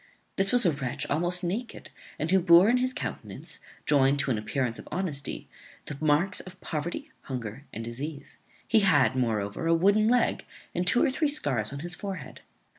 This 0.35 0.51
was 0.51 0.65
a 0.65 0.71
wretch 0.71 1.05
almost 1.11 1.43
naked, 1.43 1.91
and 2.17 2.31
who 2.31 2.39
bore 2.39 2.67
in 2.69 2.77
his 2.77 2.91
countenance, 2.91 3.59
joined 3.85 4.17
to 4.17 4.31
an 4.31 4.37
appearance 4.39 4.79
of 4.79 4.87
honesty, 4.91 5.47
the 5.85 5.95
marks 6.03 6.39
of 6.39 6.59
poverty, 6.59 7.11
hunger, 7.25 7.65
and 7.71 7.85
disease. 7.85 8.39
He 8.67 8.79
had, 8.79 9.15
moreover, 9.15 9.67
a 9.67 9.75
wooden 9.75 10.07
leg, 10.07 10.47
and 10.73 10.87
two 10.87 11.03
or 11.03 11.11
three 11.11 11.29
scars 11.29 11.71
on 11.71 11.81
his 11.81 11.93
forehead. 11.93 12.41